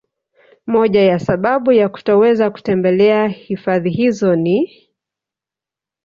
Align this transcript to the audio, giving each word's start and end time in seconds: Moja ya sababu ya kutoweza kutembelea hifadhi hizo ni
Moja 0.67 1.01
ya 1.01 1.19
sababu 1.19 1.71
ya 1.71 1.89
kutoweza 1.89 2.51
kutembelea 2.51 3.27
hifadhi 3.27 3.89
hizo 3.89 4.35
ni 4.35 4.89